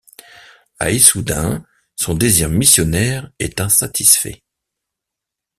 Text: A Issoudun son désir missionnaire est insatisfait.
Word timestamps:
A 0.79 0.89
Issoudun 0.89 1.63
son 1.95 2.15
désir 2.15 2.49
missionnaire 2.49 3.29
est 3.37 3.61
insatisfait. 3.61 4.43